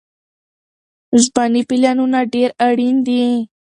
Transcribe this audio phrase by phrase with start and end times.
[1.21, 3.23] ژبني پلانونه ډېر اړين دي.